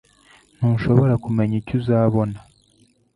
Ntushobora 0.57 1.13
kumenya 1.23 1.55
icyo 1.61 1.73
uzabona. 1.79 2.37